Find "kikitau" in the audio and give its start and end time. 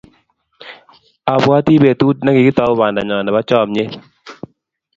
2.35-2.73